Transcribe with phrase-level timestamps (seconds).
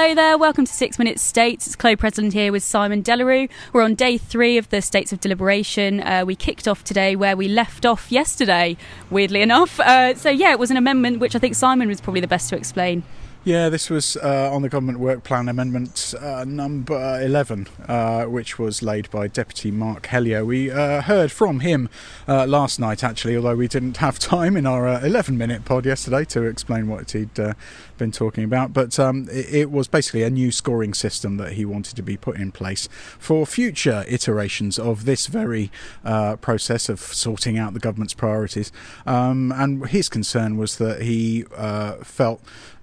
[0.00, 1.66] Hello there, welcome to Six Minutes States.
[1.66, 3.50] It's Chloe President here with Simon Delarue.
[3.72, 6.00] We're on day three of the States of Deliberation.
[6.02, 8.76] Uh, we kicked off today where we left off yesterday,
[9.10, 9.80] weirdly enough.
[9.80, 12.48] Uh, so, yeah, it was an amendment which I think Simon was probably the best
[12.50, 13.02] to explain.
[13.44, 18.58] Yeah, this was uh, on the Government Work Plan Amendment uh, number 11, uh, which
[18.58, 20.44] was laid by Deputy Mark Helyar.
[20.44, 21.88] We uh, heard from him
[22.28, 25.86] uh, last night, actually, although we didn't have time in our 11 uh, minute pod
[25.86, 27.30] yesterday to explain what he'd
[27.98, 28.72] been talking about.
[28.72, 32.16] But um, it, it, was basically a new scoring system that he wanted to be
[32.16, 35.70] put in place for future iterations of this very
[36.40, 38.72] process of sorting out the government's priorities.
[39.06, 41.44] Um, and his concern was that he
[42.02, 42.42] felt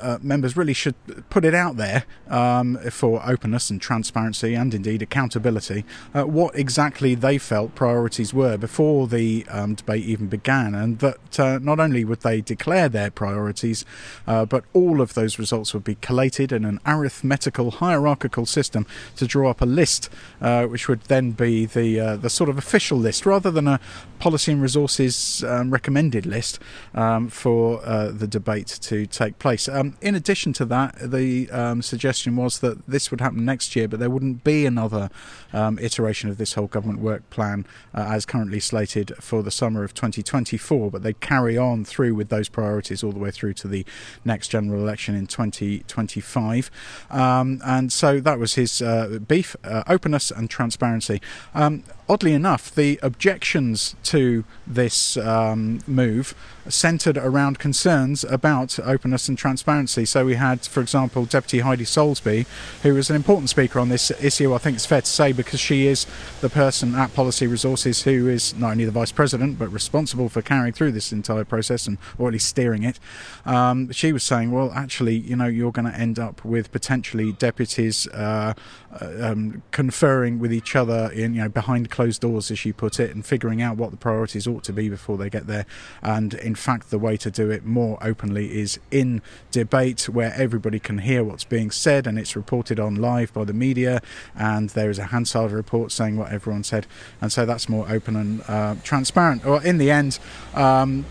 [0.00, 0.94] uh, members really should
[1.30, 7.14] put it out there um, for openness and transparency and indeed accountability uh, what exactly
[7.14, 12.04] they felt priorities were before the um, debate even began, and that uh, not only
[12.04, 13.84] would they declare their priorities,
[14.26, 19.26] uh, but all of those results would be collated in an arithmetical hierarchical system to
[19.26, 20.08] draw up a list,
[20.40, 23.80] uh, which would then be the uh, the sort of official list rather than a
[24.18, 26.58] policy and resources um, recommended list
[26.94, 27.80] um, for
[28.12, 29.68] the debate to take place.
[29.68, 33.88] Um, in addition to that, the um, suggestion was that this would happen next year,
[33.88, 35.10] but there wouldn't be another
[35.52, 39.84] um, iteration of this whole government work plan uh, as currently slated for the summer
[39.84, 40.90] of 2024.
[40.90, 43.84] But they'd carry on through with those priorities all the way through to the
[44.24, 46.70] next general election in 2025.
[47.10, 51.20] Um, and so that was his uh, beef, uh, openness and transparency.
[51.54, 56.34] Um, oddly enough, the objections to this um, move
[56.68, 60.04] centred around concerns about openness and transparency.
[60.04, 62.46] So we had, for example, Deputy Heidi Soulsby,
[62.82, 65.60] who was an important speaker on this issue, I think it's fair to say, because
[65.60, 66.06] she is
[66.40, 70.42] the person at Policy Resources who is not only the Vice President, but responsible for
[70.42, 72.98] carrying through this entire process and, or at least steering it.
[73.44, 77.32] Um, she was saying, well, actually, you know, you're going to end up with potentially
[77.32, 78.54] deputies uh,
[79.00, 83.00] uh, um, conferring with each other in, you know, behind closed doors, as you put
[83.00, 85.66] it, and figuring out what the priorities ought to be before they get there.
[86.02, 90.78] And in fact, the way to do it more openly is in debate where everybody
[90.78, 94.02] can hear what's being said and it's reported on live by the media.
[94.34, 96.86] And there is a Hansard report saying what everyone said.
[97.20, 99.44] And so that's more open and uh, transparent.
[99.46, 100.18] Or in the end,
[100.54, 101.04] um,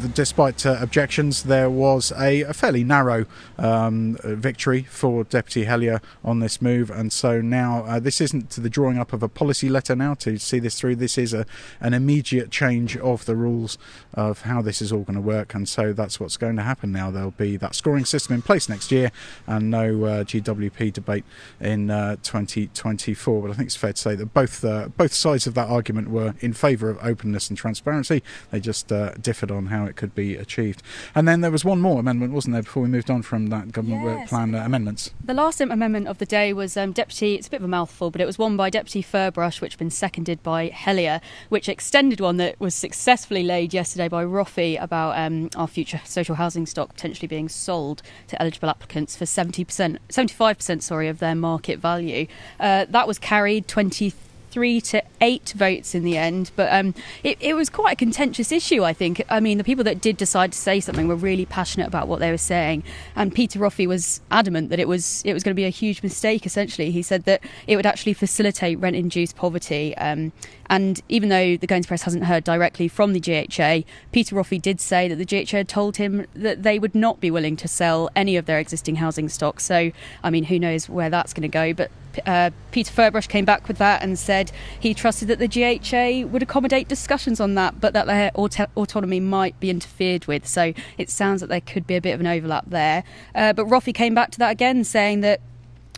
[0.00, 3.09] th- despite uh, objections, there was a, a fairly narrow
[3.58, 6.90] um, victory for Deputy Helyar on this move.
[6.90, 10.14] And so now uh, this isn't to the drawing up of a policy letter now
[10.14, 10.96] to see this through.
[10.96, 11.46] This is a
[11.80, 13.78] an immediate change of the rules
[14.14, 16.92] of how this is all going to work, and so that's what's going to happen
[16.92, 17.10] now.
[17.10, 19.12] There'll be that scoring system in place next year,
[19.46, 21.24] and no uh, GWP debate
[21.60, 23.42] in uh, 2024.
[23.42, 26.10] But I think it's fair to say that both uh, both sides of that argument
[26.10, 28.22] were in favour of openness and transparency.
[28.50, 30.82] They just uh, differed on how it could be achieved.
[31.14, 33.72] And then there was one more amendment, wasn't there, before we moved on from that
[33.72, 34.18] government yes.
[34.18, 35.10] work plan uh, amendments?
[35.24, 37.36] The last amendment of the day was um, Deputy.
[37.36, 39.78] It's a bit of a mouthful, but it was one by Deputy Ferbrache, which had
[39.78, 45.16] been seconded by Helyar, which extended one that was successfully laid yesterday by Roffey about
[45.16, 50.82] um, our future social housing stock potentially being sold to eligible applicants for 70%, 75%
[50.82, 52.26] sorry, of their market value.
[52.58, 54.12] Uh, that was carried 23
[54.50, 58.52] three to eight votes in the end, but um, it, it, was quite a contentious
[58.52, 59.22] issue, I think.
[59.28, 62.20] I mean, the people that did decide to say something were really passionate about what
[62.20, 62.82] they were saying,
[63.14, 66.02] and Peter Roffey was adamant that it was it was going to be a huge
[66.02, 66.46] mistake.
[66.46, 69.96] Essentially, he said that it would actually facilitate rent-induced poverty.
[69.96, 70.32] Um,
[70.70, 74.80] and even though the Guernsey Press hasn't heard directly from the GHA, Peter Roffey did
[74.80, 78.08] say that the GHA had told him that they would not be willing to sell
[78.14, 79.58] any of their existing housing stock.
[79.58, 79.90] So,
[80.22, 81.74] I mean, who knows where that's going to go?
[81.74, 81.90] But
[82.24, 84.39] uh, Peter Ferbrache came back with that and said
[84.78, 89.20] he trusted that the GHA would accommodate discussions on that, but that their auto- autonomy
[89.20, 90.46] might be interfered with.
[90.46, 93.04] So it sounds that there could be a bit of an overlap there.
[93.34, 95.40] Uh, but Roffey came back to that again, saying that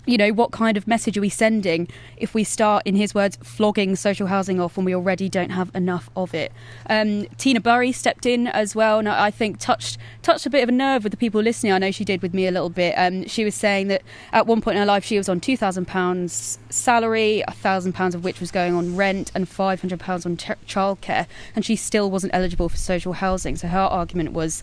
[0.05, 3.39] you know, what kind of message are we sending if we start, in his words,
[3.43, 6.53] flogging social housing off when we already don't have enough of it?
[6.89, 10.69] Um, Tina Bury stepped in as well, and I think touched touched a bit of
[10.69, 11.73] a nerve with the people listening.
[11.73, 12.95] I know she did with me a little bit.
[12.97, 15.57] Um, she was saying that at one point in her life she was on two
[15.57, 20.27] thousand pounds salary, thousand pounds of which was going on rent, and five hundred pounds
[20.27, 23.57] on ch- childcare, and she still wasn't eligible for social housing.
[23.57, 24.63] So her argument was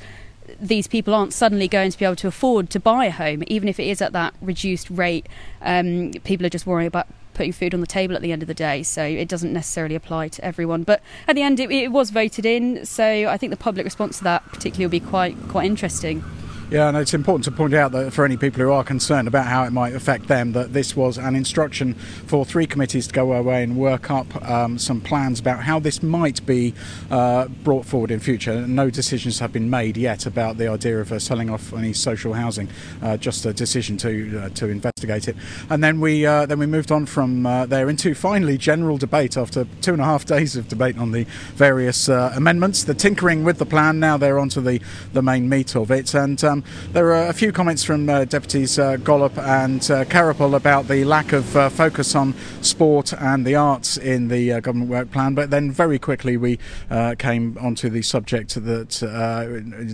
[0.60, 3.68] these people aren't suddenly going to be able to afford to buy a home, even
[3.68, 5.28] if it is at that reduced rate.
[5.62, 8.48] Um, people are just worrying about putting food on the table at the end of
[8.48, 10.84] the day, so it doesn't necessarily apply to everyone.
[10.84, 14.18] But at the end, it, it was voted in, so I think the public response
[14.18, 16.24] to that particularly will be quite quite interesting.
[16.72, 19.48] Yeah, and it's important to point out that for any people who are concerned about
[19.48, 23.34] how it might affect them, that this was an instruction for three committees to go
[23.34, 26.76] away and work up um, some plans about how this might be
[27.10, 28.68] uh, brought forward in future.
[28.68, 32.34] No decisions have been made yet about the idea of uh, selling off any social
[32.34, 32.70] housing,
[33.02, 35.36] uh, just a decision to uh, to investigate it.
[35.72, 39.38] And then we uh, then we moved on from uh, there into finally general debate
[39.38, 41.24] after two and a half days of debate on the
[41.56, 44.00] various amendments, the tinkering with the plan.
[44.00, 44.80] Now they're onto the
[45.14, 46.59] the main meat of it, and um,
[46.92, 51.04] there are a few comments from uh, Deputies uh, Gollop and uh, Queripel about the
[51.04, 55.36] lack of uh, focus on sport and the arts in the uh, government work plan,
[55.36, 56.60] but then very quickly we
[56.90, 59.02] uh, came onto the subject that,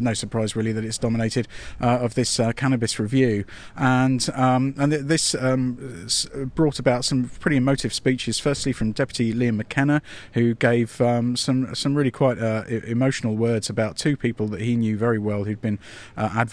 [0.02, 1.48] no surprise really, that it's dominated,
[1.80, 3.46] of this cannabis review.
[3.76, 6.08] And, um, and this um,
[6.56, 10.02] brought about some pretty emotive speeches, firstly from Deputy Liam McKenna,
[10.34, 14.98] who gave um, some, some really quite emotional words about two people that he knew
[14.98, 15.80] very well who'd been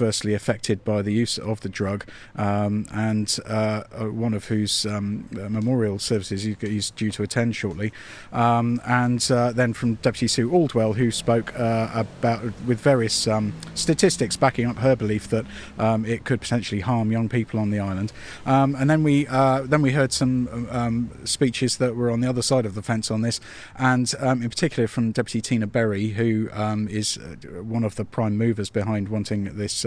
[0.02, 2.04] adversely affected by the use of the drug,
[2.34, 7.54] um, and uh, uh, one of whose um, uh, memorial services he's due to attend
[7.54, 7.92] shortly.
[8.32, 14.36] Um, and uh, then from Deputy Sue Aldwell, who spoke about with various um, statistics
[14.36, 15.46] backing up her belief that
[15.78, 18.12] um, it could potentially harm young people on the island.
[18.44, 22.74] And then we then we heard some speeches that were on the other side of
[22.74, 23.40] the fence on this,
[23.76, 26.50] and in particular from Deputy Tina Bury, who
[26.90, 27.18] is
[27.62, 29.84] one of the prime movers behind wanting this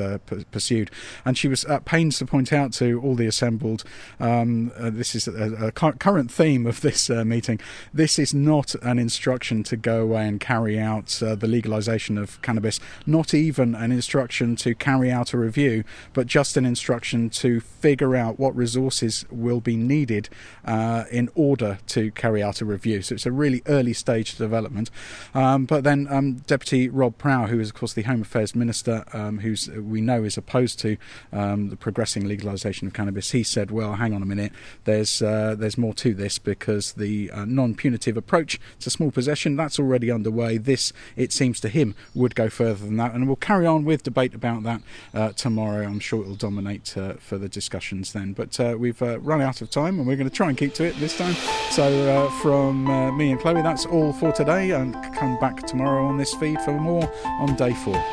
[0.52, 0.92] pursued.
[1.24, 3.84] And she was at pains to point out to all the assembled
[4.20, 7.60] um, uh, this is a, a, current theme of this uh, meeting.
[7.94, 12.42] This is not an instruction to go away and carry out uh, the legalisation of
[12.42, 17.60] cannabis, not even an instruction to carry out a review, but just an instruction to
[17.60, 20.30] figure out what resources will be needed
[20.66, 23.02] uh, in order to carry out a review.
[23.02, 24.90] So it's a really early stage development.
[25.34, 29.04] Um, but then um, Deputy Rob Prow, who is of course the Home Affairs Minister,
[29.14, 30.98] um, who's we know is opposed to
[31.32, 34.52] um, the progressing legalisation of cannabis, he said, "Well, hang on a minute.
[34.84, 39.80] There's uh, there's more to this because the uh, non-punitive approach to small possession that's
[39.80, 40.58] already underway.
[40.58, 44.04] This, it seems to him, would go further than that, and we'll carry on with
[44.04, 44.82] debate about that
[45.14, 45.86] uh, tomorrow.
[45.86, 48.34] I'm sure it will dominate uh, further discussions then.
[48.34, 50.74] But uh, we've uh, run out of time, and we're going to try and keep
[50.74, 51.36] to it this time.
[51.72, 52.86] So from
[53.18, 56.74] me and Chloe, that's all for today, and come back tomorrow on this feed for
[56.74, 57.10] more
[57.40, 58.04] on day four.